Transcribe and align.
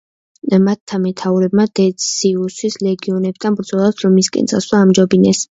მათმა 0.67 0.99
მეთაურებმა 1.03 1.65
დეციუსის 1.81 2.79
ლეგიონებთან 2.87 3.61
ბრძოლას 3.61 4.03
რომისკენ 4.07 4.53
წასვლა 4.55 4.85
ამჯობინეს. 4.89 5.49